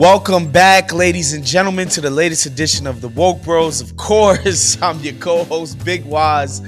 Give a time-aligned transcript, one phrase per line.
[0.00, 3.82] Welcome back, ladies and gentlemen, to the latest edition of the Woke Bros.
[3.82, 6.62] Of course, I'm your co-host, Big Wos.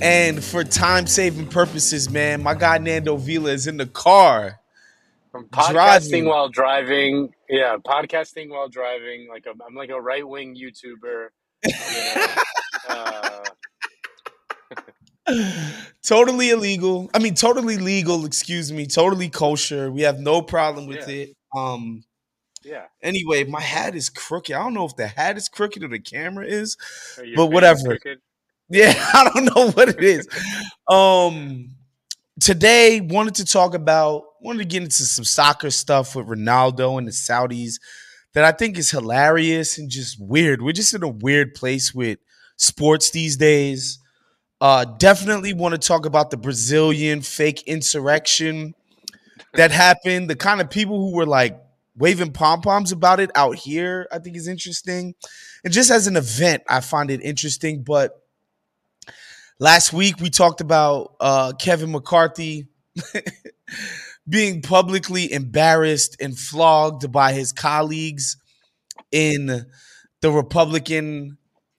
[0.00, 4.60] And for time-saving purposes, man, my guy Nando Vila is in the car.
[5.34, 6.24] I'm podcasting Driving.
[6.26, 7.34] while driving.
[7.48, 9.26] Yeah, podcasting while driving.
[9.28, 11.30] Like a, I'm like a right wing YouTuber.
[11.64, 11.72] You
[12.14, 12.26] know?
[15.26, 15.52] uh,
[16.04, 17.10] totally illegal.
[17.12, 18.86] I mean, totally legal, excuse me.
[18.86, 19.90] Totally kosher.
[19.90, 21.24] We have no problem with Yeah.
[21.24, 21.36] it.
[21.56, 22.04] Um
[22.64, 22.84] yeah.
[23.02, 24.54] anyway, my hat is crooked.
[24.54, 26.76] I don't know if the hat is crooked or the camera is.
[27.36, 27.98] But whatever.
[28.70, 30.28] Yeah, I don't know what it is.
[30.88, 31.70] um
[32.40, 37.06] today wanted to talk about wanted to get into some soccer stuff with Ronaldo and
[37.06, 37.80] the Saudis
[38.34, 40.62] that I think is hilarious and just weird.
[40.62, 42.18] We're just in a weird place with
[42.56, 43.98] sports these days.
[44.60, 48.74] Uh definitely want to talk about the Brazilian fake insurrection
[49.54, 50.28] that happened.
[50.28, 51.58] The kind of people who were like
[51.98, 55.14] waving pom poms about it out here, I think is interesting.
[55.64, 57.82] And just as an event, I find it interesting.
[57.82, 58.12] But
[59.58, 62.68] last week we talked about uh, Kevin McCarthy
[64.28, 68.36] being publicly embarrassed and flogged by his colleagues
[69.10, 69.66] in
[70.20, 71.38] the Republican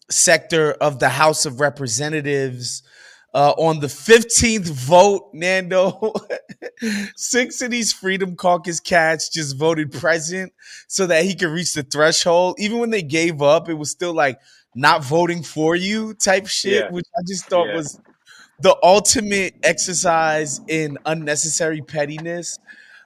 [0.10, 2.84] sector of the House of Representatives.
[3.32, 6.14] Uh, on the 15th vote, Nando,
[7.16, 10.52] six of these Freedom Caucus cats just voted present
[10.88, 12.56] so that he could reach the threshold.
[12.60, 14.40] Even when they gave up, it was still like
[14.76, 16.92] not voting for you type shit, Yeah.
[16.92, 17.76] which I just thought Yeah.
[17.76, 18.00] was
[18.62, 22.58] the ultimate exercise in unnecessary pettiness.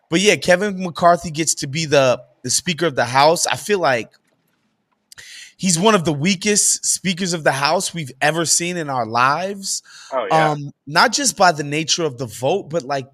[0.09, 3.47] But yeah, Kevin McCarthy gets to be the the Speaker of the House.
[3.47, 4.11] I feel like
[5.63, 9.81] he's one of the weakest speakers of the House we've ever seen in our lives.
[10.12, 10.50] Oh yeah.
[10.51, 13.07] Um, not just by the nature of the vote, but like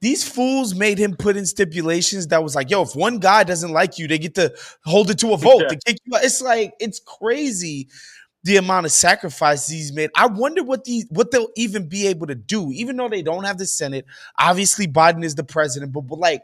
[0.00, 3.72] these fools made him put in stipulations that was like, yo, if one guy doesn't
[3.72, 4.54] like you, they get to
[4.86, 5.68] hold it to a vote Yeah.
[5.68, 6.24] to kick you out.
[6.24, 7.88] It's like it's crazy
[8.44, 10.08] the amount of sacrifices he's made.
[10.16, 13.44] I wonder what the what they'll even be able to do, even though they don't
[13.44, 14.06] have the Senate.
[14.38, 16.42] Obviously, Biden is the president, but, but like,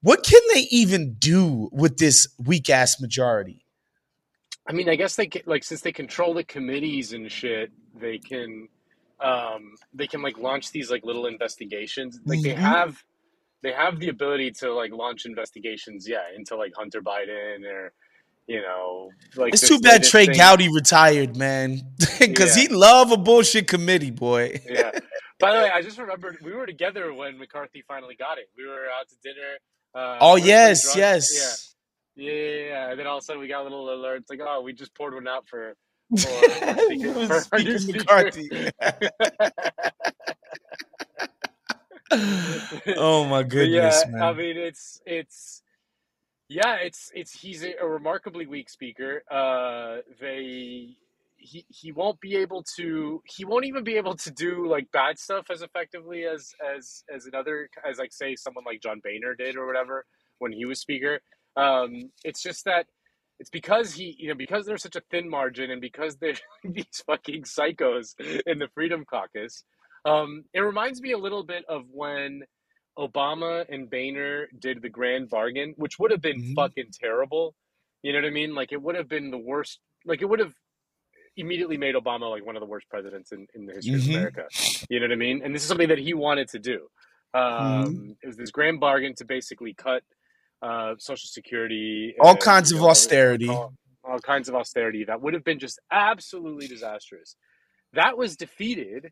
[0.00, 3.65] what can they even do with this weak ass majority?
[4.68, 8.18] I mean, I guess they can, like since they control the committees and shit, they
[8.18, 8.68] can
[9.20, 12.18] um they can like launch these like little investigations.
[12.24, 13.02] Like they have
[13.62, 17.92] they have the ability to like launch investigations, yeah, into like Hunter Biden or
[18.46, 21.80] you know, like It's this too bad Trey thing- Gowdy retired, man,
[22.20, 22.62] because Yeah.
[22.62, 24.60] he love a bullshit committee, boy.
[24.68, 24.92] Yeah.
[25.40, 28.48] By the way, I just remembered we were together when McCarthy finally got it.
[28.56, 29.58] We were out to dinner.
[29.94, 31.74] Uh, Oh yes, yes.
[32.16, 32.32] Yeah.
[32.32, 32.90] Yeah, yeah.
[32.90, 34.22] And then all of a sudden we got a little alert.
[34.22, 35.76] It's like, oh, we just poured one out for
[36.22, 36.48] for,
[36.98, 38.06] It for our Speaker new.
[38.10, 38.50] McCarthy.
[42.96, 44.22] oh my But goodness, yeah, man.
[44.22, 45.62] I mean, it's it's
[46.48, 49.22] yeah, it's it's he's a, a remarkably weak speaker.
[49.30, 50.96] Uh, they
[51.36, 55.18] he he won't be able to he won't even be able to do like bad
[55.18, 59.56] stuff as effectively as as as another as like say someone like John Boehner did
[59.56, 60.06] or whatever
[60.38, 61.20] when he was speaker.
[61.56, 62.86] Um, it's just that
[63.38, 67.02] it's because he you know because there's such a thin margin and because there's these
[67.06, 68.14] fucking psychos
[68.46, 69.64] in the Freedom Caucus.
[70.04, 72.42] Um, it reminds me a little bit of when
[72.98, 76.54] Obama and Boehner did the grand bargain, which would have been Mhm.
[76.54, 77.54] fucking terrible.
[78.02, 78.54] You know what I mean?
[78.54, 79.80] Like it would have been the worst.
[80.04, 80.54] Like it would have
[81.36, 84.02] immediately made Obama like one of the worst presidents in, in the history Mhm.
[84.02, 84.46] of America.
[84.88, 85.42] You know what I mean?
[85.42, 86.88] And this is something that he wanted to do.
[87.34, 90.02] Um, It was this grand bargain to basically cut
[90.62, 93.48] uh, Social Security, All and, kinds of know, austerity.
[93.48, 93.72] all,
[94.04, 97.36] all kinds of austerity that would have been just absolutely disastrous.
[97.92, 99.10] That was defeated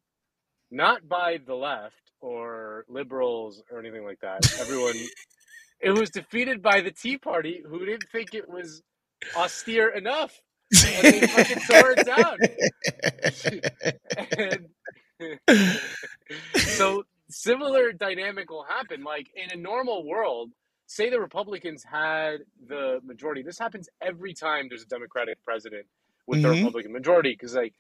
[0.71, 4.41] not by the left or liberals or anything like that.
[4.61, 4.95] Everyone,
[5.81, 8.83] it was defeated by the Tea Party, who didn't think it was
[9.37, 10.41] austere enough.
[10.87, 12.39] And they fucking tore it down.
[15.21, 15.21] And
[16.57, 19.05] so similar dynamic will happen.
[19.05, 20.51] Like in a normal world,
[20.87, 22.39] say the Republicans had
[22.69, 23.43] the majority.
[23.43, 25.87] This happens every time there's a Democratic president
[26.27, 26.59] with the Mhm.
[26.65, 27.75] Republican majority because like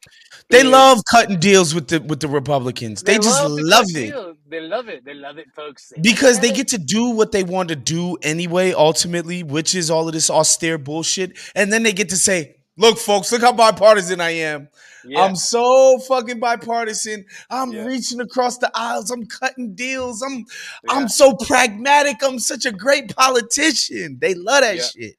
[0.50, 3.02] They the- love cutting deals with the with the Republicans.
[3.02, 4.36] They, just the love it.
[4.50, 5.02] They love it.
[5.04, 5.92] They love it, folks.
[5.96, 6.56] They because they it.
[6.56, 10.28] get to do what they want to do anyway ultimately which is all of this
[10.28, 14.69] austere bullshit and then they get to say look folks look how bipartisan i am
[15.05, 15.23] Yeah.
[15.23, 17.85] i'm so fucking bipartisan i'm Yeah.
[17.85, 20.44] reaching across the aisles i'm cutting deals i'm Yeah.
[20.91, 25.15] i'm so pragmatic i'm such a great politician they love that shit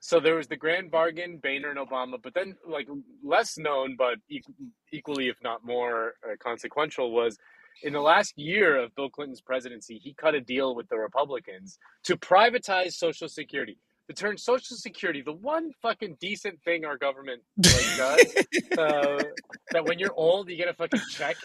[0.00, 2.86] So there was the grand bargain, Boehner and Obama, but then like
[3.22, 4.52] less known, but equ-
[4.92, 7.38] equally, if not more uh, consequential, was
[7.82, 11.78] in the last year of Bill Clinton's presidency, he cut a deal with the Republicans
[12.02, 13.78] to privatize Social Security.
[14.08, 18.34] To turn Social Security, the one fucking decent thing our government like, does,
[18.78, 19.24] uh,
[19.72, 21.36] that when you're old, you get a fucking check,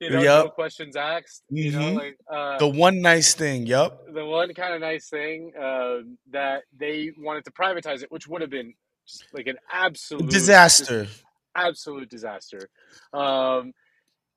[0.00, 1.94] you know, no questions asked, you know, Mhm.
[1.94, 4.06] like uh, the one nice thing Yep.
[4.12, 5.98] the one kind of nice thing uh,
[6.30, 8.74] that they wanted to privatize it, which would have been
[9.06, 11.24] just like an absolute disaster just
[11.54, 12.68] absolute disaster.
[13.12, 13.72] Um,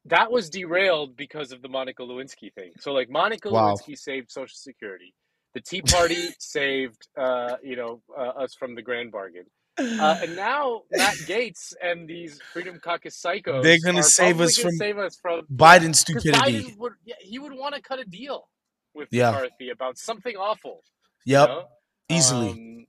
[0.05, 2.71] that was derailed because of the Monica Lewinsky thing.
[2.79, 3.73] So, like, Monica Wow.
[3.75, 5.13] Lewinsky saved Social Security.
[5.53, 9.45] The Tea Party saved, uh, you know, uh, us from the grand bargain.
[9.77, 14.57] Uh, and now Matt Gaetz and these Freedom Caucus psychos They're gonna are save us
[14.57, 18.49] from save us from biden's stupidity Biden would he would want to cut a deal
[18.93, 19.31] with Yeah.
[19.31, 20.83] McCarthy about something awful.
[21.25, 21.63] you yep know?
[22.09, 22.85] easily Um,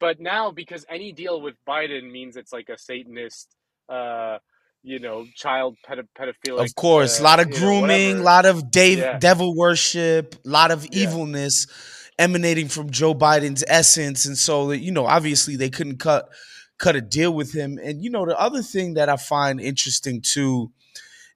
[0.00, 3.54] but now because any deal with Biden means it's like a Satanist,
[3.88, 4.38] uh,
[4.86, 6.64] you know, child pedo- pedophilic.
[6.64, 9.18] Of course, a uh, lot of grooming, a lot of Dave, Yeah.
[9.18, 11.02] devil worship, a lot of Yeah.
[11.02, 11.66] evilness
[12.20, 16.28] emanating from Joe Biden's essence, and so you know, obviously they couldn't cut
[16.78, 17.78] cut a deal with him.
[17.82, 20.70] And you know, the other thing that I find interesting too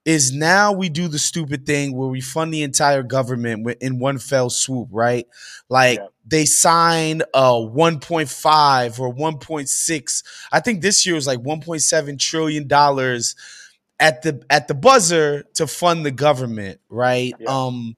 [0.04, 4.18] is now we do the stupid thing where we fund the entire government in one
[4.18, 5.26] fell swoop, right?
[5.68, 6.06] Like Yeah.
[6.26, 10.22] they sign a 1.5 or 1.6.
[10.52, 13.34] I think this year was like 1.7 trillion dollars
[13.98, 17.34] at the at the buzzer to fund the government, right?
[17.38, 17.48] Yeah.
[17.50, 17.96] Um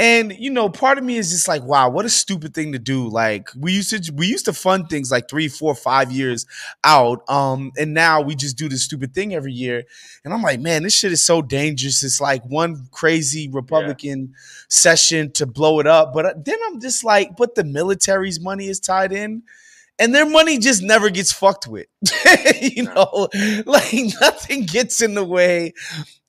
[0.00, 2.78] and you know, part of me is just like, wow, what a stupid thing to
[2.78, 3.06] do.
[3.06, 6.46] Like we used to we used to fund things like three, four, five years
[6.82, 7.22] out.
[7.28, 9.84] Um, and now we just do this stupid thing every year.
[10.24, 12.02] And I'm like, man, this shit is so dangerous.
[12.02, 14.32] It's like one crazy Republican
[14.70, 16.14] session to blow it up.
[16.14, 19.42] But uh, then I'm just like, but the military's money is tied in.
[19.98, 21.86] And their money just never gets fucked with.
[22.62, 23.28] you know,
[23.66, 23.92] like
[24.22, 25.74] nothing gets in the way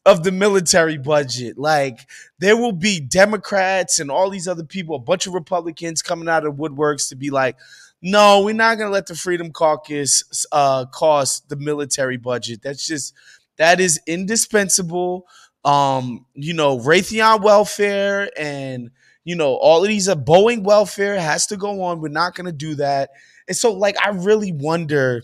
[0.06, 1.58] of the military budget.
[1.58, 2.08] Like
[2.40, 6.46] there will be Democrats and all these other people, a bunch of Republicans coming out
[6.46, 7.58] of woodworks to be like,
[8.02, 12.62] no, we're not going to let the Freedom Caucus uh, cost the military budget.
[12.64, 13.14] That's just
[13.58, 15.28] that is indispensable.
[15.64, 18.90] Um, you know, Raytheon welfare and
[19.24, 22.02] you know all of these uh, Boeing welfare has to go on.
[22.02, 23.12] We're not going to do that.
[23.48, 25.22] And so, like, I really wonder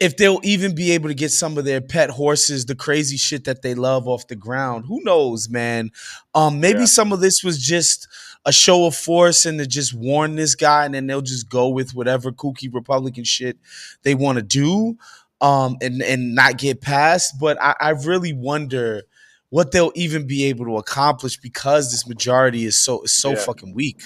[0.00, 3.44] if they'll even be able to get some of their pet horses, the crazy shit
[3.44, 4.86] that they love off the ground.
[4.88, 5.90] Who knows, man?
[6.34, 6.86] Um, maybe Yeah.
[6.86, 8.08] some of this was just
[8.44, 11.68] a show of force and to just warn this guy, and then they'll just go
[11.68, 13.56] with whatever kooky Republican shit
[14.02, 14.96] they want to do,
[15.40, 17.34] um, and and not get past.
[17.38, 19.02] But I, I really wonder
[19.50, 23.36] what they'll even be able to accomplish because this majority is so is so Yeah.
[23.36, 24.00] fucking weak.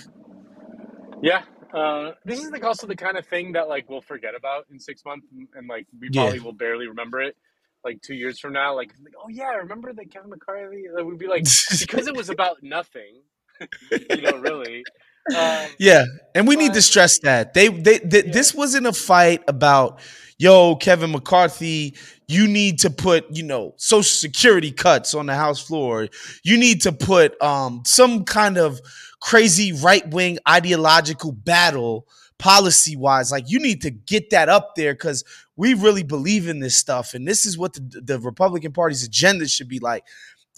[1.22, 1.42] Yeah.
[1.72, 4.78] Uh, this is like also the kind of thing that like we'll forget about in
[4.78, 6.22] six months, and, and, like we Yeah.
[6.22, 7.36] probably will barely remember it.
[7.84, 10.84] Like two years from now, like, like oh yeah, remember that Kevin McCarthy?
[10.92, 11.44] Like, we'd be like
[11.80, 13.22] because it was about nothing,
[14.10, 14.86] you know, really.
[15.34, 16.04] Um, Yeah,
[16.34, 18.32] and we need to stress that they they, they Yeah.
[18.32, 20.00] this wasn't a fight about
[20.38, 21.94] yo Kevin McCarthy.
[22.28, 26.08] You need to put you know Social Security cuts on the House floor.
[26.42, 28.80] You need to put um some kind of
[29.20, 32.06] crazy right wing ideological battle
[32.38, 33.30] policy wise.
[33.30, 35.24] Like you need to get that up there because
[35.56, 39.48] we really believe in this stuff, and this is what the, the Republican Party's agenda
[39.48, 40.04] should be like.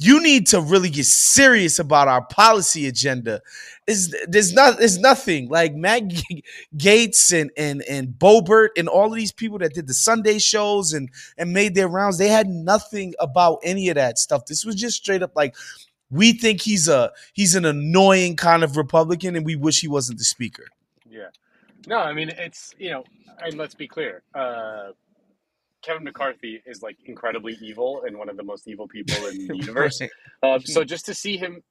[0.01, 3.43] You need to really get serious about our policy agenda.
[3.89, 6.03] Is there's not there's nothing like Matt
[6.77, 10.93] Gaetz and and and Boebert and all of these people that did the Sunday shows
[10.93, 12.19] and and made their rounds.
[12.19, 14.47] They had nothing about any of that stuff.
[14.47, 15.57] This was just straight up like
[16.11, 20.19] we think he's a he's an annoying kind of Republican, and we wish he wasn't
[20.19, 20.67] the speaker.
[21.11, 21.29] Yeah.
[21.87, 23.05] No, I mean it's you know,
[23.43, 24.23] and let's be clear.
[24.35, 24.91] Uh,
[25.89, 29.57] Kevin McCarthy is like incredibly evil and one of the most evil people in the
[29.65, 30.03] universe.
[30.43, 31.63] um, so just to see him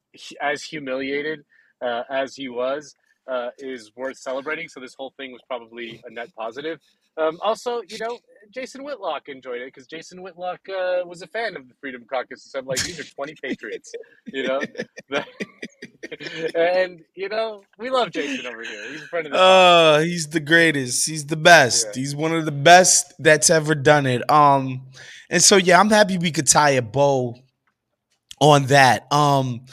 [0.42, 1.46] as humiliated
[1.86, 2.96] uh, as he was
[3.28, 4.70] uh, is worth celebrating.
[4.70, 6.80] So this whole thing was probably a net positive.
[7.16, 8.18] Um, also, you know,
[8.52, 12.44] Jason Whitlock enjoyed it because Jason Whitlock uh, was a fan of the Freedom Caucus.
[12.44, 13.92] So I'm like, these are 20 patriots,
[14.26, 14.62] you know?
[16.56, 18.92] and, you know, we love Jason over here.
[18.92, 21.08] He's a friend of the uh, He's the greatest.
[21.08, 21.88] He's the best.
[21.88, 22.00] Yeah.
[22.02, 24.30] He's one of the best that's ever done it.
[24.30, 24.84] Um,
[25.30, 27.36] And so, yeah, I'm happy we could tie a bow
[28.40, 29.12] on that.
[29.12, 29.66] Um,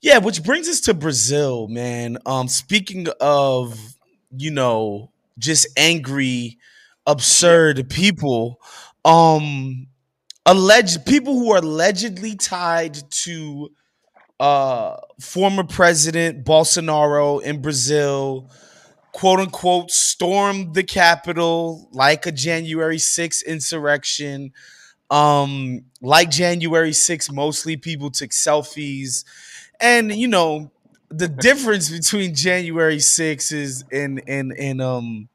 [0.00, 2.18] Yeah, which brings us to Brazil, man.
[2.26, 3.78] Um, Speaking of,
[4.36, 6.58] you know, just angry
[7.06, 8.60] absurd people
[9.04, 9.86] um
[10.44, 13.70] alleged people who are allegedly tied to
[14.40, 18.50] uh former president Bolsonaro in Brazil
[19.12, 24.52] quote unquote stormed the Capitol like a January 6th insurrection.
[25.10, 29.24] Um like January 6th mostly people took selfies.
[29.80, 30.70] And you know
[31.10, 35.28] the difference between January 6th is in in in um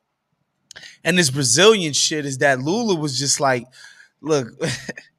[1.04, 3.66] and this Brazilian shit is that Lula was just like,
[4.22, 4.48] look,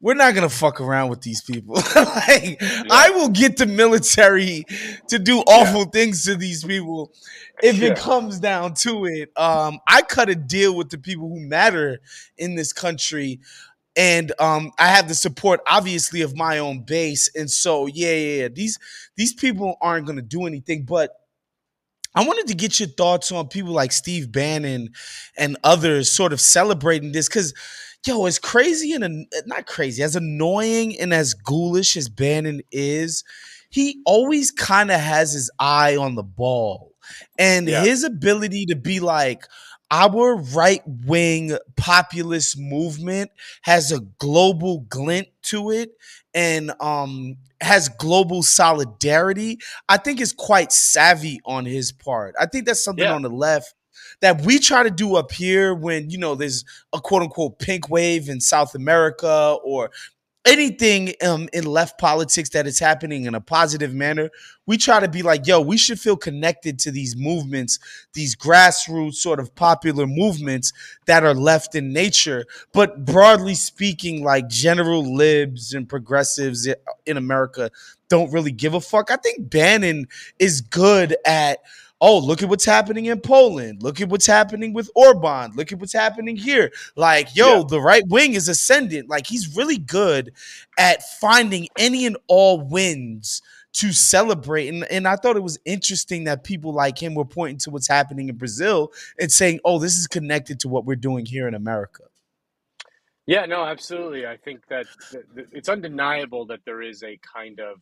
[0.00, 1.74] we're not gonna fuck around with these people.
[1.96, 2.82] like, yeah.
[2.90, 4.64] I will get the military
[5.08, 5.90] to do awful yeah.
[5.92, 7.12] things to these people
[7.62, 7.90] if yeah.
[7.90, 9.30] it comes down to it.
[9.36, 12.00] Um, I cut a deal with the people who matter
[12.38, 13.40] in this country.
[13.96, 18.42] And um, I have the support, obviously, of my own base, and so yeah, yeah,
[18.42, 18.48] yeah.
[18.48, 18.78] These
[19.16, 20.84] these people aren't gonna do anything.
[20.84, 21.10] But
[22.14, 24.90] I wanted to get your thoughts on people like Steve Bannon
[25.36, 27.52] and others sort of celebrating this because,
[28.06, 33.24] yo, as crazy and not crazy, as annoying and as ghoulish as Bannon is,
[33.70, 36.92] he always kind of has his eye on the ball.
[37.38, 37.82] And yeah.
[37.82, 39.44] his ability to be like,
[39.90, 43.30] our right wing populist movement
[43.62, 45.90] has a global glint to it
[46.32, 52.34] and um has global solidarity, I think is quite savvy on his part.
[52.40, 53.14] I think that's something yeah.
[53.14, 53.74] on the left
[54.20, 57.88] that we try to do up here when you know there's a quote unquote pink
[57.88, 59.90] wave in South America or
[60.46, 64.30] anything um, in left politics that is happening in a positive manner,
[64.66, 67.78] we try to be like, yo, we should feel connected to these movements,
[68.14, 70.72] these grassroots sort of popular movements
[71.06, 72.46] that are left in nature.
[72.72, 76.68] But broadly speaking, like general libs and progressives
[77.06, 77.70] in America
[78.08, 79.10] don't really give a fuck.
[79.10, 80.06] I think Bannon
[80.38, 81.58] is good at
[82.00, 83.82] oh, look at what's happening in Poland.
[83.82, 85.52] Look at what's happening with Orban.
[85.54, 86.70] Look at what's happening here.
[86.96, 87.64] Like, yo, yeah.
[87.68, 89.08] the right wing is ascendant.
[89.08, 90.32] Like, he's really good
[90.78, 93.42] at finding any and all wins
[93.72, 94.68] to celebrate.
[94.68, 97.88] And, and I thought it was interesting that people like him were pointing to what's
[97.88, 101.54] happening in Brazil and saying, oh, this is connected to what we're doing here in
[101.54, 102.04] America.
[103.26, 104.26] Yeah, no, absolutely.
[104.26, 104.86] I think that
[105.52, 107.80] it's undeniable that there is a kind of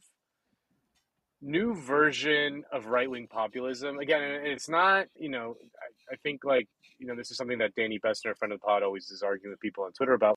[1.40, 3.98] new version of right wing populism.
[3.98, 6.68] Again, it's not, you know, I, I, think like,
[6.98, 9.52] you know, this is something that Danny Bessner, friend of the pod, always is arguing
[9.52, 10.36] with people on Twitter about.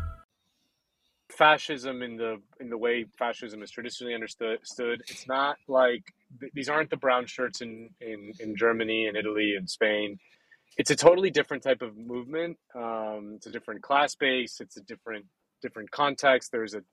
[1.41, 4.59] fascism in the in the way fascism is traditionally understood.
[5.07, 6.03] It's not like
[6.53, 10.19] these aren't the brown shirts in in in Germany and Italy and Spain.
[10.77, 12.57] It's a totally different type of movement.
[12.75, 14.61] Um, it's a different class base.
[14.61, 15.25] It's a different
[15.63, 16.51] different context.
[16.51, 16.83] There's a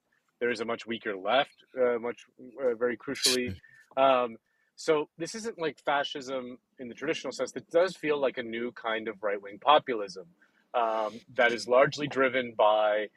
[0.41, 2.25] there's a much weaker left, uh, much
[2.65, 3.55] uh, very crucially.
[3.97, 4.37] Um,
[4.77, 7.51] so this isn't like fascism in the traditional sense.
[7.57, 10.27] It does feel like a new kind of right wing populism
[10.73, 13.09] um, that is largely driven by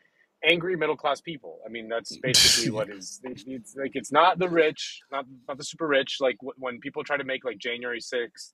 [0.43, 1.60] angry middle class people.
[1.65, 3.19] I mean, that's basically what is.
[3.24, 6.17] It's like it's not the rich, not not the super rich.
[6.19, 8.53] Like when people try to make like January 6th,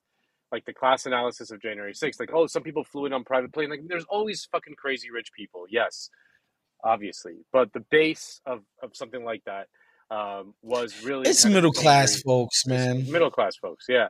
[0.52, 3.52] like the class analysis of January 6th, like oh, some people flew in on private
[3.52, 3.70] plane.
[3.70, 5.64] Like there's always fucking crazy rich people.
[5.70, 6.10] Yes,
[6.84, 9.66] obviously, but the base of of something like that
[10.10, 13.10] um, was really It's middle class angry- folks, man.
[13.10, 13.86] middle class folks.
[13.88, 14.08] Yeah.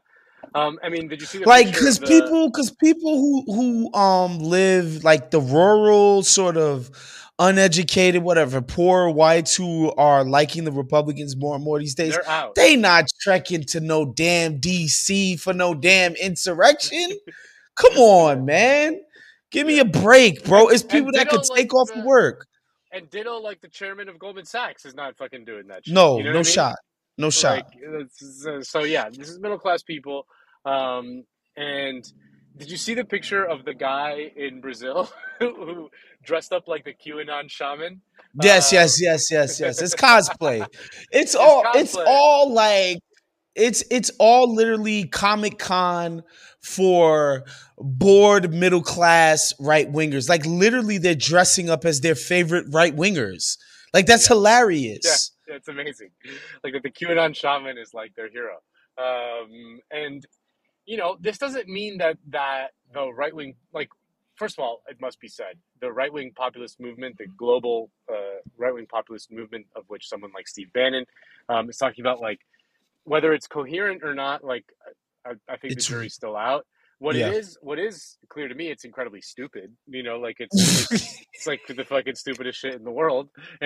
[0.54, 4.38] Um, I mean, did you see like because the- people because people who who um
[4.38, 6.90] live like the rural sort of
[7.38, 12.18] uneducated whatever poor whites who are liking the republicans more and more these days
[12.56, 17.10] they not trekking to no damn dc for no damn insurrection
[17.76, 19.00] come on man
[19.52, 22.46] give me a break bro it's people that could take like, off the- work
[22.90, 25.84] and ditto, like the chairman of Goldman Sachs is not fucking doing that.
[25.84, 25.92] Shit.
[25.92, 26.44] no You know no I mean?
[26.44, 26.76] shot
[27.18, 28.06] no shot Like,
[28.48, 30.26] uh, so yeah, this is middle class people.
[30.64, 31.24] Um,
[31.56, 32.10] and
[32.58, 35.90] did you see the picture of the guy in Brazil who
[36.24, 38.00] dressed up like the QAnon shaman?
[38.42, 39.80] Yes, Uh, yes, yes, yes, yes.
[39.82, 40.66] It's cosplay.
[41.12, 42.98] It's all it's all like
[43.54, 46.22] it's it's all literally Comic Con
[46.60, 47.44] for
[47.78, 50.28] bored middle class right wingers.
[50.28, 53.56] Like literally they're dressing up as their favorite right wingers.
[53.94, 55.32] Like that's hilarious.
[55.48, 56.10] Yeah, it's amazing.
[56.62, 58.58] Like that the QAnon shaman is like their hero.
[58.98, 60.26] Um, and
[60.90, 63.90] you know, this doesn't mean that that the right wing, like,
[64.36, 68.38] first of all, it must be said, the right wing populist movement, the global uh,
[68.56, 71.04] right wing populist movement, of which someone like Steve Bannon
[71.50, 72.40] um, is talking about, like,
[73.04, 74.64] whether it's coherent or not, like,
[75.26, 76.64] I, I think It's- the jury's still out.
[77.00, 77.28] What Yeah.
[77.28, 79.72] it is, what is clear to me, it's incredibly stupid.
[79.86, 80.56] You know, like it's
[80.90, 83.28] it's, it's like the fucking stupidest shit in the world.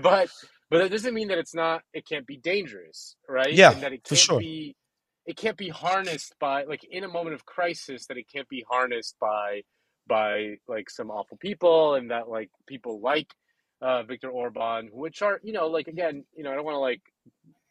[0.00, 0.30] but
[0.70, 1.82] but that doesn't mean that it's not.
[1.92, 3.52] It can't be dangerous, right?
[3.52, 4.38] Yeah, and that it for can't sure.
[4.40, 4.76] be.
[5.26, 8.06] It can't be harnessed by like in a moment of crisis.
[8.06, 9.62] That it can't be harnessed by
[10.06, 13.28] by like some awful people, and that like people like
[13.80, 16.80] uh, Viktor Orban, which are you know like again you know I don't want to
[16.80, 17.02] like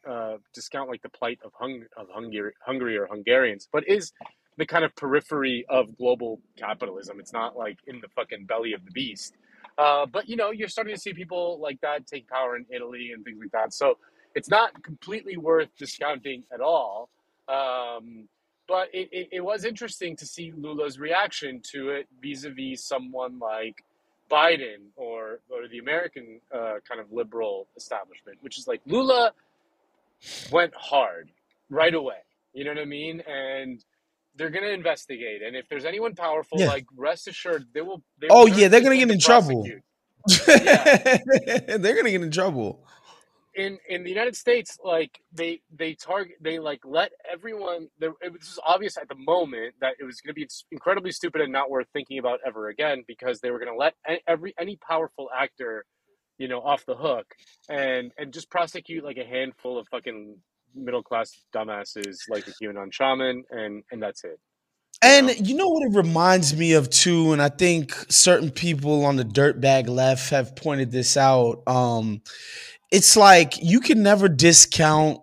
[0.08, 4.12] uh, discount like the plight of hung of Hungary, Hungary or Hungarians, but is
[4.56, 7.18] the kind of periphery of global capitalism.
[7.20, 9.34] It's not like in the fucking belly of the beast.
[9.78, 13.10] Uh, but you know, you're starting to see people like that take power in Italy
[13.14, 13.74] and things like that.
[13.74, 13.98] So
[14.34, 17.08] it's not completely worth discounting at all.
[17.48, 18.28] Um,
[18.66, 23.84] but it, it, it was interesting to see Lula's reaction to it vis-a-vis someone like
[24.30, 29.32] Biden or or the American uh, kind of liberal establishment, which is like Lula
[30.50, 31.30] went hard
[31.68, 32.16] right away.
[32.54, 33.20] You know what I mean?
[33.20, 33.84] And
[34.36, 36.68] they're gonna investigate, and if there's anyone powerful, Yeah.
[36.68, 38.02] like rest assured, they will.
[38.20, 39.62] They Oh, yeah, they're gonna get in trouble.
[39.62, 39.82] prosecute.
[41.82, 42.86] they're gonna get in trouble.
[43.56, 47.88] In in the United States, like they they target they like let everyone.
[47.98, 51.40] There, it was obvious at the moment that it was going to be incredibly stupid
[51.40, 53.94] and not worth thinking about ever again because they were going to let
[54.26, 55.84] every any powerful actor,
[56.38, 57.26] you know, off the hook
[57.68, 60.36] and and just prosecute like a handful of fucking
[60.74, 64.38] middle class dumbasses like the QAnon shaman and and that's it.
[65.02, 65.32] And know?
[65.34, 69.24] you know what it reminds me of too, and I think certain people on the
[69.24, 71.62] dirtbag left have pointed this out.
[71.66, 72.22] Um,
[72.94, 75.18] it's like you can never discount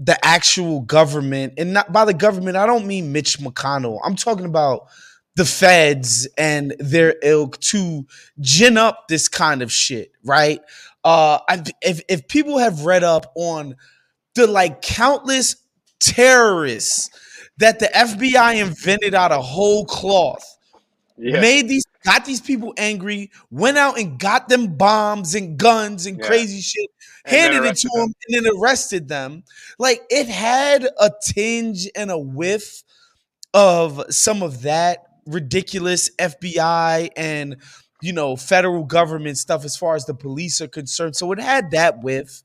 [0.00, 4.00] the actual government, and not by the government, I don't mean Mitch McConnell.
[4.04, 4.88] I'm talking about
[5.36, 8.04] the feds and their ilk to
[8.40, 10.60] gin up this kind of shit, right?
[11.04, 13.76] Uh, I, if if people have read up on
[14.34, 15.56] the like countless
[16.00, 17.10] terrorists
[17.58, 20.44] that the FBI invented out of whole cloth,
[21.16, 21.40] Yeah.
[21.40, 26.18] made these, got these people angry, went out and got them bombs and guns and
[26.18, 26.26] Yeah.
[26.26, 26.90] crazy shit,
[27.24, 28.14] handed it to them, them.
[28.28, 29.44] and then arrested them.
[29.78, 32.82] Like it had a tinge and a whiff
[33.52, 37.56] of some of that ridiculous FBI and
[38.02, 41.16] you know federal government stuff as far as the police are concerned.
[41.16, 42.42] So it had that whiff.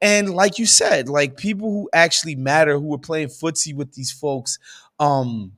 [0.00, 4.10] And like you said, like people who actually matter, who were playing footsie with these
[4.12, 4.58] folks,
[4.98, 5.52] um,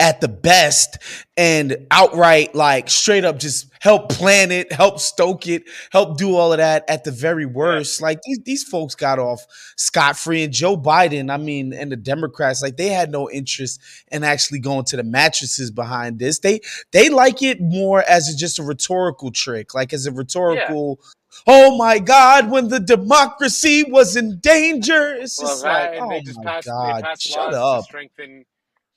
[0.00, 0.98] at the best
[1.36, 6.52] and outright like straight up just help plan it, help stoke it, help do all
[6.52, 8.00] of that at the very worst.
[8.00, 9.44] Like these, these folks got off
[9.76, 10.44] scot free.
[10.44, 13.80] And Joe Biden, I mean, and the Democrats, like they had no interest
[14.12, 16.38] in actually going to the mattresses behind this.
[16.38, 16.60] They
[16.92, 21.00] they like it more as a, just a rhetorical trick, like as a rhetorical.
[21.46, 22.50] Oh my God!
[22.50, 26.38] When the democracy was in danger, it's Well, just that, like, and oh they just
[26.38, 27.04] my passed God!
[27.20, 27.80] Shut up.
[27.80, 28.44] to strengthen.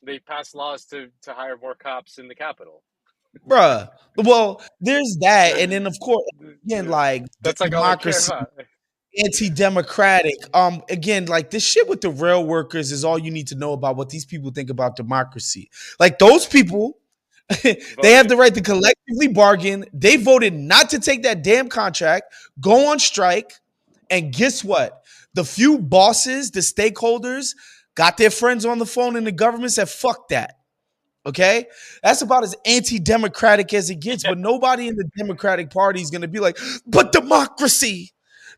[0.03, 2.83] They passed laws to to hire more cops in the capital.
[3.47, 3.89] Bruh.
[4.17, 5.57] Well, there's that.
[5.57, 6.25] And then of course,
[6.65, 8.31] again, like That's like democracy,
[9.17, 10.35] anti-democratic.
[10.53, 13.73] Um, again, like this shit with the rail workers is all you need to know
[13.73, 15.69] about what these people think about democracy.
[15.99, 16.97] Like those people,
[17.63, 19.85] they have the right to collectively bargain.
[19.93, 23.53] They voted not to take that damn contract, go on strike,
[24.09, 25.03] and guess what?
[25.33, 27.55] The few bosses, the stakeholders,
[28.01, 30.55] got their friends on the phone and the government said, fuck that.
[31.23, 31.65] Okay,
[32.01, 34.23] that's about as anti-democratic as it gets.
[34.23, 38.11] But nobody in the Democratic Party is going to be like, "But democracy,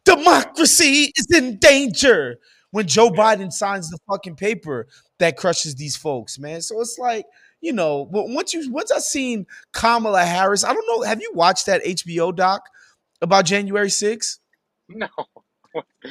[0.05, 2.39] democracy is in danger."
[2.71, 4.87] When Joe Biden signs the fucking paper
[5.19, 6.61] that crushes these folks, man.
[6.61, 7.25] So it's like,
[7.61, 11.01] you know, once you once I seen Kamala Harris, I don't know.
[11.05, 12.69] Have you watched that HBO doc
[13.21, 14.39] about January 6th?
[14.89, 15.07] No.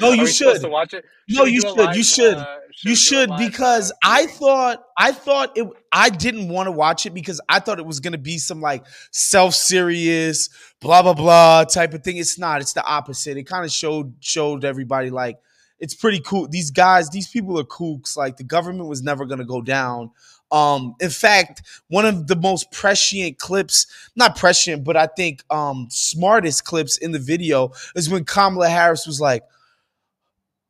[0.01, 0.61] No, you should.
[0.61, 1.05] to watch it.
[1.29, 1.95] No, you should.
[1.95, 2.35] You should.
[2.35, 6.49] uh, you do a should live, because uh, I thought I thought it I didn't
[6.49, 10.49] want to watch it because I thought it was gonna be some like self-serious,
[10.81, 12.17] blah blah blah type of thing.
[12.17, 13.37] It's not, it's the opposite.
[13.37, 15.39] It kind of showed showed everybody like
[15.79, 16.49] it's pretty cool.
[16.49, 18.17] These guys, these people are kooks.
[18.17, 20.11] Like the government was never gonna go down.
[20.53, 23.87] Um, in fact, one of the most prescient clips,
[24.17, 29.07] not prescient, but I think um smartest clips in the video is when Kamala Harris
[29.07, 29.43] was like,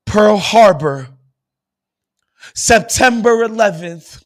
[0.06, 1.08] Pearl Harbor,
[2.54, 4.22] September 11th,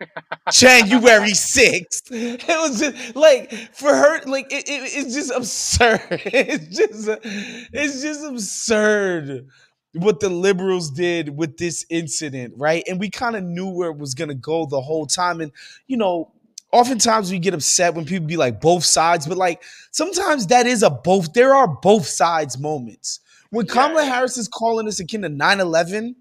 [0.52, 2.10] January 6th.
[2.10, 6.00] It was just like for her, like it, it- it's just absurd.
[6.26, 7.08] It's just
[7.72, 9.46] it's just absurd
[9.94, 12.82] what the liberals did with this incident, right?
[12.88, 15.40] And we kind of knew where it was gonna go the whole time.
[15.40, 15.50] And
[15.86, 16.30] you know,
[16.72, 20.82] oftentimes we get upset when people be like both sides, but like sometimes that is
[20.82, 23.20] a both, there are both sides moments.
[23.50, 24.04] When Yeah, Kamala.
[24.04, 26.14] Harris is calling us akin to 9-11,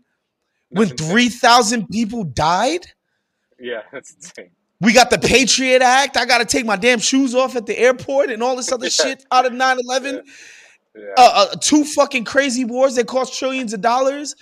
[0.69, 2.87] when 3,000 people died,
[3.59, 4.51] Yeah, that's insane.
[4.79, 6.15] we got the Patriot Act.
[6.15, 8.85] I got to take my damn shoes off at the airport and all this other
[8.85, 8.89] Yeah.
[8.89, 10.15] shit out of 9 11.
[10.15, 10.21] Yeah.
[11.17, 14.35] Uh, uh, two fucking crazy wars that cost trillions of dollars.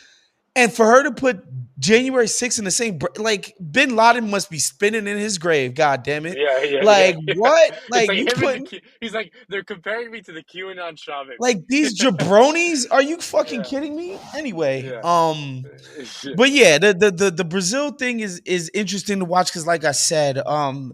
[0.58, 1.44] And for her to put
[1.80, 5.76] January 6th in the same, like, Bin Laden must be spinning in his grave.
[5.76, 6.38] God damn it.
[6.38, 7.34] yeah, yeah, Like, yeah, yeah.
[7.36, 7.72] what?
[7.74, 10.98] It's Like, you and the putting, Q- he's like they're comparing me to the QAnon
[10.98, 11.36] shaman.
[11.40, 12.86] like, these jabronis?
[12.90, 13.70] Are you fucking Yeah.
[13.70, 14.18] kidding me?
[14.34, 15.02] Anyway, Yeah.
[15.04, 15.66] um,
[16.38, 19.84] but yeah, the, the the the Brazil thing is is interesting to watch because, like
[19.84, 20.94] I said, um,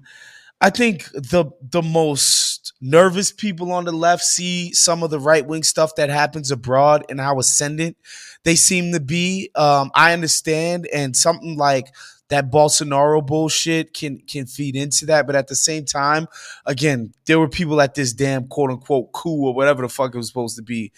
[0.60, 5.46] I think the the most nervous people on the left see some of the right
[5.46, 7.96] wing stuff that happens abroad and how ascendant
[8.44, 9.52] they seem to be.
[9.56, 11.94] Um, I understand, and something like
[12.30, 16.28] that Bolsonaro bullshit can can feed into that, but at the same time,
[16.66, 20.18] again, there were people at this damn quote unquote coup or whatever the fuck it
[20.18, 20.92] was supposed to be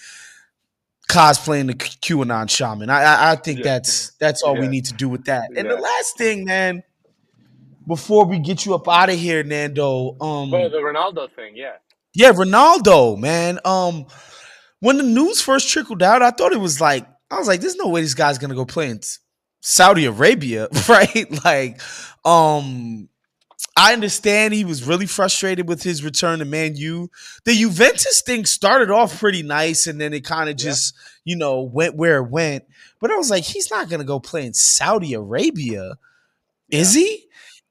[1.09, 2.89] cosplaying the QAnon shaman.
[2.89, 3.63] I I, I think Yeah.
[3.65, 5.49] that's that's all we need to do with that.
[5.55, 6.83] And the last thing, man,
[7.87, 11.73] before we get you up out of here, Nando, um, Well, the Ronaldo thing, yeah.
[12.13, 13.59] yeah, Ronaldo, man.
[13.65, 14.05] Um,
[14.79, 17.75] when the news first trickled out, I thought it was like I was like, "There's
[17.75, 18.99] no way this guy's gonna go play in
[19.61, 21.81] Saudi Arabia, right?" Like,
[22.25, 23.09] um,
[23.77, 27.09] I understand he was really frustrated with his return to Man U.
[27.45, 30.69] The Juventus thing started off pretty nice, and then it kind of Yeah.
[30.71, 30.93] just,
[31.23, 32.65] you know, went where it went.
[32.99, 35.93] But I was like, he's not gonna go play in Saudi Arabia,
[36.69, 37.25] is he?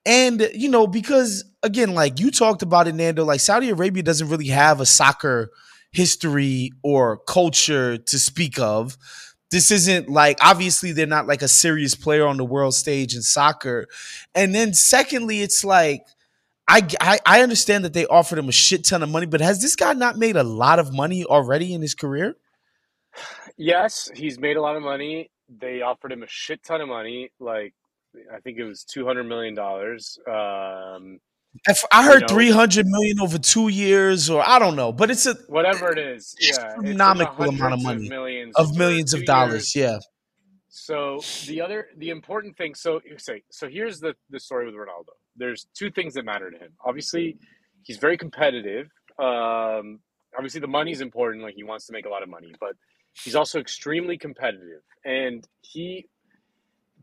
[0.04, 4.28] And you know, because again, like you talked about it, Nando, like Saudi Arabia doesn't
[4.28, 5.50] really have a soccer
[5.92, 8.96] history or culture to speak of.
[9.50, 13.22] This isn't like obviously they're not like a serious player on the world stage in
[13.22, 13.86] soccer.
[14.34, 16.06] And then secondly, it's like
[16.66, 19.60] I, I I understand that they offered him a shit ton of money, but has
[19.60, 22.34] this guy not made a lot of money already in his career?
[23.56, 25.30] Yes, he's made a lot of money.
[25.48, 27.74] They offered him a shit ton of money, like
[28.34, 30.18] I think it was two hundred million dollars.
[30.26, 31.18] Um,
[31.92, 35.26] I heard know- three hundred million over two years, or I don't know, but it's
[35.26, 38.08] a whatever it is, yeah, astronomical amount of money.
[38.08, 39.74] millions of millions of dollars.
[39.76, 39.92] years.
[39.92, 39.98] Yeah,
[40.68, 42.74] So the other, the important thing.
[42.74, 45.12] So say, so here's the the story with Ronaldo.
[45.36, 46.72] There's two things that matter to him.
[46.84, 47.38] Obviously,
[47.82, 48.88] he's very competitive.
[49.18, 50.00] Um,
[50.36, 51.42] obviously, the money's important.
[51.42, 52.74] Like he wants to make a lot of money, but
[53.22, 54.80] he's also extremely competitive.
[55.04, 56.06] And he,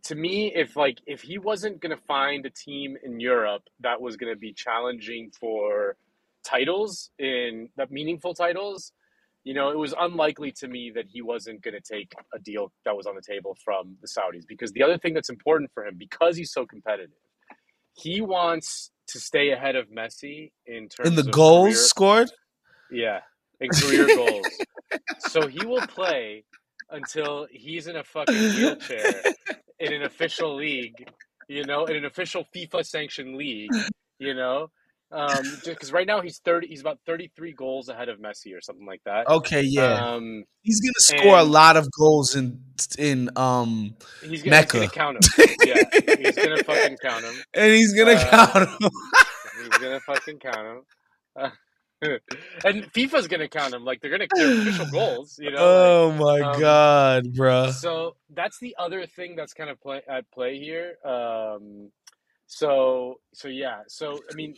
[0.03, 4.17] to me, if like if he wasn't gonna find a team in Europe that was
[4.17, 5.95] gonna be challenging for
[6.43, 8.91] titles in that meaningful titles,
[9.43, 12.71] you know, it was unlikely to me that he wasn't going to take a deal
[12.85, 14.45] that was on the table from the Saudis.
[14.47, 17.11] Because the other thing that's important for him, because he's so competitive,
[17.93, 22.31] he wants to stay ahead of Messi in terms in the of goals career- scored.
[22.91, 23.19] yeah,
[23.59, 24.47] in career goals.
[25.19, 26.43] So he will play
[26.89, 29.23] until he's in a fucking wheelchair
[29.79, 31.09] in an official league,
[31.47, 33.71] you know, in an official FIFA sanctioned league,
[34.19, 34.69] you know.
[35.11, 38.85] Um, because right now he's thirty, he's about thirty-three goals ahead of Messi or something
[38.85, 39.27] like that.
[39.27, 42.61] Okay, yeah, Um, he's gonna score a lot of goals in
[42.99, 44.93] in um, he's gonna, he's gonna Mecca.
[44.93, 45.45] count him.
[45.65, 45.83] Yeah,
[46.19, 47.35] he's gonna fucking count him.
[47.55, 48.89] and he's gonna Uh, count him.
[49.59, 50.81] He's gonna fucking count him.
[51.35, 51.49] Uh,
[52.65, 53.83] and FIFA's gonna count them.
[53.83, 55.57] like they're gonna they're official goals, you know.
[55.59, 57.71] oh my um, god, like- bruh.
[57.73, 60.95] so that's the other thing that's kind of play, at play here.
[61.05, 61.91] Um,
[62.47, 63.81] So so yeah.
[63.87, 64.55] So I mean,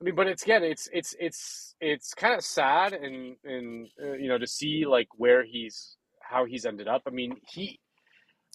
[0.00, 4.12] I mean, but it's again, it's it's it's it's kind of sad and and uh,
[4.12, 7.02] you know to see like where he's how he's ended up.
[7.06, 7.80] I mean, he.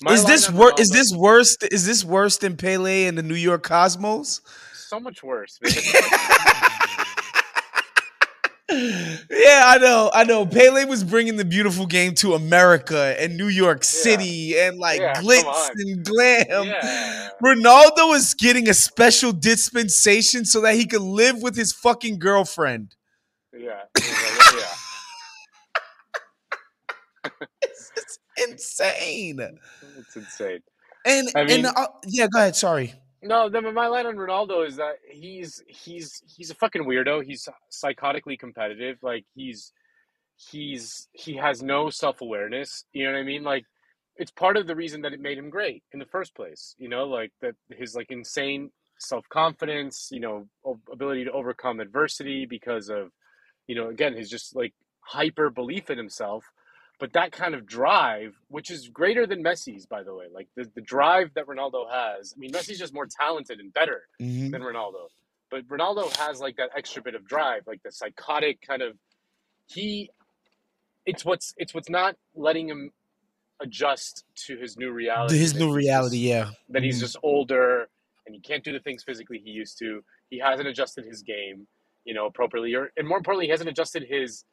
[0.01, 1.57] my Is this wor- Is this worse?
[1.71, 4.41] Is this worse than Pele and the New York Cosmos?
[4.73, 5.59] so much worse?
[9.29, 10.45] yeah, I know, I know.
[10.45, 15.13] Pele was bringing the beautiful game to America and New York City and like Yeah,
[15.21, 16.67] glitz and glam.
[16.67, 17.29] yeah.
[17.43, 22.95] Ronaldo is getting a special dispensation so that he could live with his fucking girlfriend.
[23.57, 23.81] Yeah.
[23.97, 24.63] Yeah.
[27.61, 29.39] It's, it's insane.
[29.97, 30.59] It's insane.
[31.05, 32.55] And I mean- and uh, yeah, go ahead.
[32.55, 32.93] Sorry.
[33.21, 37.23] No, the, my line on Ronaldo is that he's he's he's a fucking weirdo.
[37.25, 38.97] He's psychotically competitive.
[39.01, 39.73] Like he's
[40.51, 42.85] he's he has no self awareness.
[42.93, 43.43] You know what I mean?
[43.43, 43.65] Like
[44.17, 46.75] it's part of the reason that it made him great in the first place.
[46.77, 50.09] You know, like that his like insane self confidence.
[50.11, 50.47] You know,
[50.91, 53.11] ability to overcome adversity because of
[53.67, 56.45] you know again his just like hyper belief in himself.
[56.99, 60.69] But that kind of drive, which is greater than Messi's, by the way, like the,
[60.73, 62.33] the drive that Ronaldo has.
[62.35, 64.51] I mean, Messi's just more talented and better Mhm.
[64.51, 65.09] than Ronaldo.
[65.51, 68.97] But Ronaldo has like that extra bit of drive, like the psychotic kind of
[69.67, 70.09] he
[71.05, 72.91] it's what's it's what's not letting him
[73.61, 75.37] adjust to his new reality.
[75.37, 76.51] His new reality, yeah.
[76.69, 77.01] that he's Mhm.
[77.01, 77.89] just older
[78.25, 80.03] and he can't do the things physically he used to.
[80.29, 81.67] He hasn't adjusted his game,
[82.07, 84.45] you know, appropriately or and more importantly, he hasn't adjusted his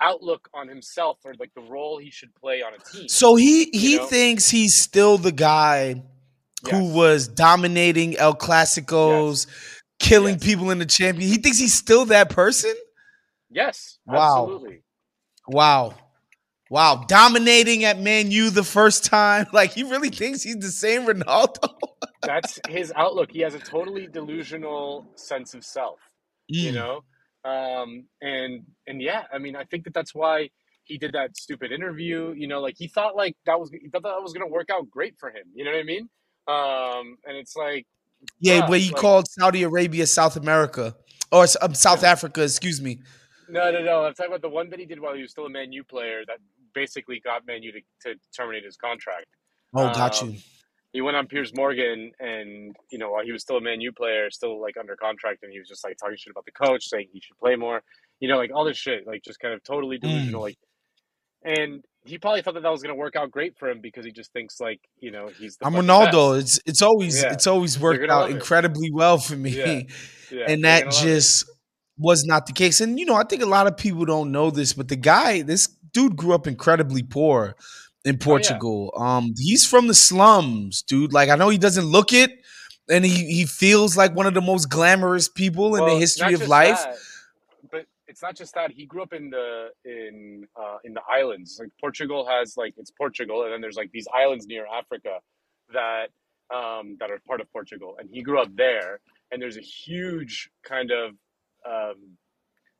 [0.00, 3.08] outlook on himself or like the role he should play on a team.
[3.08, 4.06] So he he You know?
[4.06, 6.02] thinks he's still the guy
[6.70, 9.48] who was dominating El Clasicos,
[9.98, 10.44] killing Yes.
[10.44, 11.28] people in the champion.
[11.28, 12.72] He thinks he's still that person.
[13.50, 14.44] yes, Wow.
[14.44, 14.82] absolutely.
[15.48, 15.94] Wow.
[16.70, 17.04] Wow.
[17.08, 19.46] Dominating at Man U the first time.
[19.52, 21.68] Like he really thinks he's the same Ronaldo.
[22.22, 23.30] That's his outlook.
[23.32, 25.98] He has a totally delusional sense of self.
[26.52, 26.74] You Mm.
[26.74, 26.94] know
[27.44, 30.48] um and and yeah i mean i think that that's why
[30.84, 34.02] he did that stupid interview you know like he thought like that was he thought
[34.04, 36.08] that was gonna work out great for him you know what i mean
[36.48, 37.86] um and it's like
[38.38, 40.94] Yeah, bruh, where he like- called Saudi Arabia South America.
[41.32, 42.92] Or um, South Africa, excuse me.
[43.48, 45.46] no no no i'm talking about the one that he did while he was still
[45.46, 46.38] a man u player that
[46.74, 49.26] basically got man u to, to terminate his contract
[49.74, 50.38] Oh, got Um, you.
[50.92, 53.92] He went on Piers Morgan and you know while he was still a Man U
[53.92, 56.84] player, still like under contract, and he was just like talking shit about the coach,
[56.88, 57.82] saying he should play more,
[58.20, 60.02] you know, like all this shit, like just kind of totally Mm.
[60.02, 60.56] delusional, like.
[61.44, 64.04] And he probably thought that that was going to work out great for him because
[64.04, 65.56] he just thinks like you know he's.
[65.56, 66.36] The I'm Ronaldo.
[66.38, 66.58] best.
[66.58, 67.32] It's it's always Yeah.
[67.32, 68.34] it's always worked out love it.
[68.34, 69.50] incredibly well for me.
[69.50, 69.80] Yeah.
[70.30, 71.44] Yeah, and that just
[71.98, 72.80] was not the case.
[72.80, 75.42] And you know, I think a lot of people don't know this, but the guy,
[75.42, 77.54] this dude grew up incredibly poor
[78.04, 78.92] in Portugal.
[78.96, 81.12] Um, he's from the slums, dude.
[81.12, 82.30] Like I know he doesn't look it,
[82.90, 86.48] and he he feels like one of the most glamorous people in the history of
[86.48, 86.82] life.
[86.82, 86.96] that,
[87.70, 88.70] but it's not just that.
[88.72, 91.58] He grew up in the in uh, in the islands.
[91.60, 95.18] Like Portugal has like it's Portugal, and then there's like these islands near Africa
[95.72, 96.08] that
[96.54, 99.00] um, that are part of Portugal, and he grew up there.
[99.30, 101.12] And there's a huge kind of
[101.66, 102.18] um,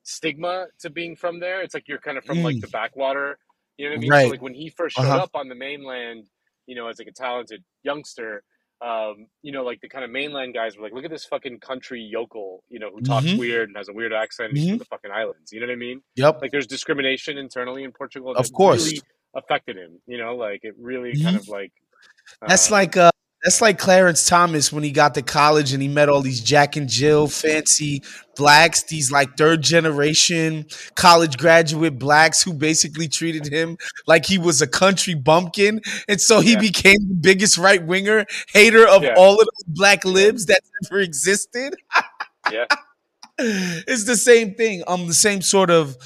[0.03, 1.63] stigma to being from there.
[1.63, 2.61] It's like you're kind of from like Mm.
[2.63, 3.39] the backwater.
[3.83, 4.11] You know what I mean?
[4.11, 4.25] Right.
[4.27, 5.25] So like when he first showed Uh-huh.
[5.25, 6.29] up on the mainland,
[6.67, 8.45] you know, as like a talented youngster,
[8.81, 11.59] um, you know, like the kind of mainland guys were like, look at this fucking
[11.59, 13.39] country yokel, you know, who talks Mhm.
[13.39, 15.53] weird and has a weird accent he's from the fucking islands.
[15.53, 16.01] You know what I mean?
[16.15, 16.43] Yep.
[16.43, 18.33] Like there's discrimination internally in Portugal.
[18.37, 18.85] Of course.
[18.87, 19.01] Really
[19.35, 21.41] affected him, you know, like it really kind Mhm.
[21.41, 21.73] of like.
[22.47, 23.11] That's uh, like uh
[23.43, 26.77] that's like Clarence Thomas when he got to college and he met all these Jack
[26.77, 28.03] and Jill fancy
[28.37, 33.77] blacks, these like third generation college graduate blacks who basically treated him
[34.07, 35.81] like he was a country bumpkin.
[36.09, 36.61] And so he Yeah.
[36.61, 39.15] became the biggest right winger hater of Yeah.
[39.17, 41.75] all of the black libs that ever existed.
[42.51, 42.67] Yeah.
[43.39, 44.85] it's the same thing.
[44.87, 45.97] Um, the same sort of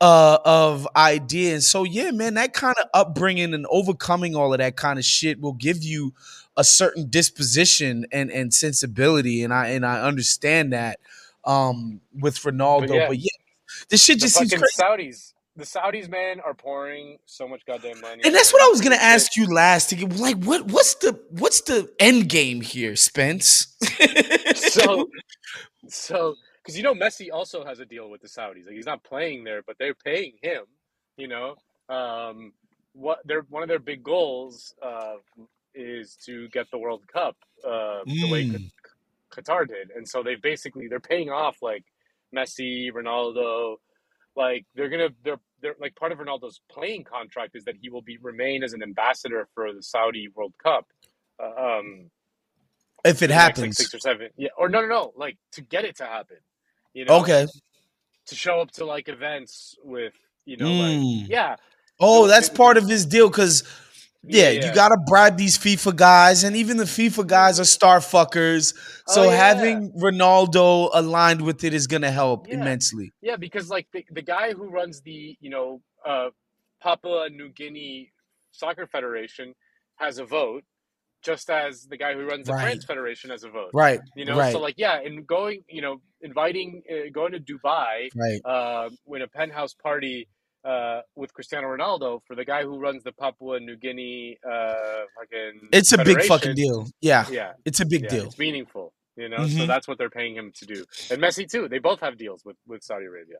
[0.00, 1.54] uh of idea.
[1.54, 5.04] And so yeah, man, that kind of upbringing and overcoming all of that kind of
[5.04, 6.12] shit will give you
[6.56, 9.42] a certain disposition and and sensibility.
[9.42, 11.00] And I and I understand that
[11.44, 13.08] um with Ronaldo.
[13.08, 13.28] But yeah.
[13.30, 14.66] yeah, this shit just seems crazy.
[14.78, 15.32] Saudis.
[15.54, 18.22] The Saudis, man, are pouring so much goddamn money.
[18.24, 19.90] And that's what I was gonna ask you last.
[19.90, 23.76] To get, like, what what's the what's the end game here, Spence?
[24.54, 25.10] so
[25.88, 28.66] so because you know Messi also has a deal with the Saudis.
[28.66, 30.64] Like he's not playing there, but they're paying him.
[31.18, 31.56] You know,
[31.90, 32.52] um,
[32.94, 35.16] what their one of their big goals uh,
[35.74, 38.70] is to get the World Cup uh, the way Mm.
[39.30, 41.84] Qatar did, and so they basically they're paying off like
[42.34, 43.76] Messi, Ronaldo.
[44.36, 48.02] Like they're gonna they're they're like part of Ronaldo's playing contract is that he will
[48.02, 50.86] be remain as an ambassador for the Saudi World Cup.
[51.42, 52.10] Uh, um,
[53.04, 53.76] If it next, like, happens.
[53.78, 54.28] six or seven.
[54.36, 55.12] Yeah, or no, no, no.
[55.16, 56.36] Like to get it to happen.
[56.94, 57.46] You know, Okay.
[58.26, 61.20] to show up to like events with you know, Mm.
[61.22, 61.56] like yeah,
[62.00, 63.62] Oh, that's it- part of his deal because
[64.24, 67.98] yeah, Yeah, you gotta bribe these FIFA guys, and even the FIFA guys are star
[68.00, 68.74] fuckers.
[69.08, 69.36] So Oh, yeah.
[69.36, 72.54] having Ronaldo aligned with it is gonna help Yeah.
[72.56, 73.12] immensely.
[73.20, 76.30] yeah, because like the the guy who runs the you know uh,
[76.80, 78.12] Papua New Guinea
[78.50, 79.54] Soccer Federation
[79.96, 80.64] has a vote,
[81.22, 82.62] just as the guy who runs the Right.
[82.62, 83.70] France Federation has a vote.
[83.72, 84.00] Right.
[84.16, 84.52] You know, right.
[84.52, 88.40] so like yeah, and going you know inviting uh, going to Dubai right.
[88.44, 90.28] uh, when a penthouse party
[90.64, 94.74] uh, with Cristiano Ronaldo for the guy who runs the Papua New Guinea uh,
[95.18, 95.68] fucking.
[95.72, 96.86] It's a big fucking deal.
[97.00, 97.26] Yeah.
[97.30, 98.24] Yeah, It's a big yeah, deal.
[98.26, 99.46] It's meaningful, you know.
[99.46, 99.66] So Mhm.
[99.66, 101.68] that's what they're paying him to do, and Messi too.
[101.68, 103.38] They both have deals with with Saudi Arabia,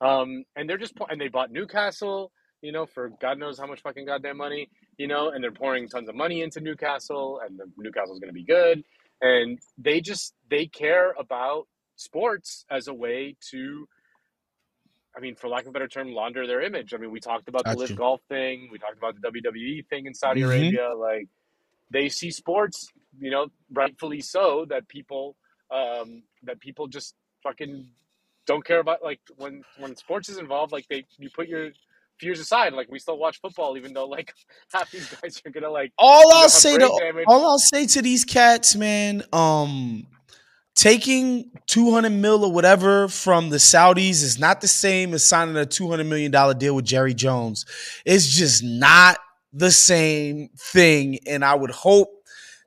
[0.00, 2.32] um, and they're just and they bought Newcastle,
[2.62, 5.88] you know, for God knows how much fucking goddamn money, you know, and they're pouring
[5.88, 8.82] tons of money into Newcastle, and the Newcastle's going to be good,
[9.20, 13.86] and they just they care about sports as a way to
[15.16, 16.92] I mean, for lack of a better term, launder their image.
[16.92, 18.68] I mean, we talked about the LIV golf thing.
[18.72, 20.46] We talked about the WWE thing in Saudi Mhm.
[20.46, 20.94] Arabia.
[20.94, 21.28] Like,
[21.90, 22.88] they see sports,
[23.20, 25.36] you know, rightfully so, that people,
[25.70, 27.88] um, that people just fucking
[28.46, 29.02] don't care about.
[29.04, 31.70] Like, when when sports is involved, like they, you put your
[32.18, 32.72] fears aside.
[32.72, 34.34] Like, we still watch football, even though like
[34.72, 35.92] half these guys are gonna like.
[35.96, 37.24] All I'll say to damage.
[37.28, 40.06] all I'll say to these cats, man, um,
[40.74, 45.66] taking 200 mil or whatever from the Saudis is not the same as signing a
[45.66, 47.64] 200 million dollar deal with Jerry Jones.
[48.04, 49.18] It's just not
[49.52, 52.08] the same thing, and I would hope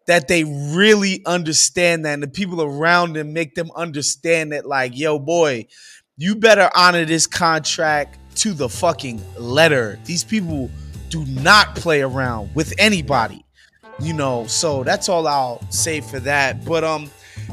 [0.08, 4.98] that they really understand that, and the people around them make them understand that, like,
[4.98, 5.68] yo, boy,
[6.16, 10.00] you better honor this contract to the fucking letter.
[10.06, 10.72] These people
[11.10, 13.44] do not play around with anybody
[14.00, 17.10] you know so that's all i'll say for that but um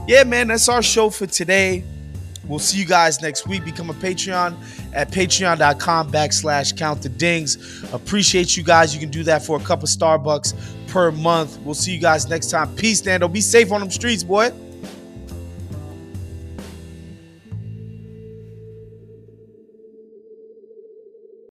[0.06, 1.84] yeah man that's our show for today.
[2.46, 3.64] We'll see you guys next week.
[3.64, 4.54] Become a patreon
[4.92, 7.82] at patreon.com backslash count the dings.
[7.92, 8.92] Appreciate you guys.
[8.92, 10.54] You can do that for a cup of starbucks
[10.88, 11.58] per month.
[11.60, 12.74] We'll see you guys next time.
[12.76, 13.28] Peace nando.
[13.28, 14.52] Be safe on them streets boy